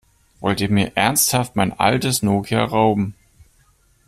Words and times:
Wollt 0.39 0.61
ihr 0.61 0.69
mir 0.71 0.93
ernsthaft 0.97 1.55
mein 1.55 1.77
altes 1.79 2.23
Nokia 2.23 2.63
rauben? 2.65 3.13